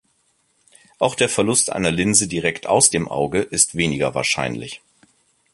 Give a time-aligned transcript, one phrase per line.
[0.97, 4.81] Auch der Verlust einer Linse direkt aus dem Auge ist weniger wahrscheinlich.